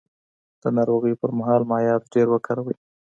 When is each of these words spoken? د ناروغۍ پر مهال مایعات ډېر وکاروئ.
د 0.61 0.63
ناروغۍ 0.77 1.13
پر 1.21 1.29
مهال 1.39 1.61
مایعات 1.71 2.03
ډېر 2.13 2.27
وکاروئ. 2.31 2.75